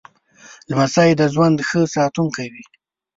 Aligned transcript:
لمسی 0.69 1.09
د 1.19 1.21
ژوند 1.33 1.57
ښه 1.67 1.81
ساتونکی 1.95 2.47
وي. 2.53 2.63